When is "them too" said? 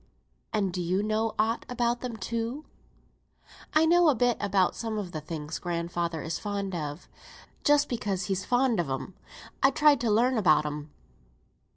2.01-2.65